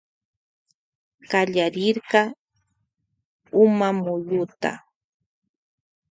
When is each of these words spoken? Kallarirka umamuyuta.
Kallarirka 1.29 2.21
umamuyuta. 3.63 4.71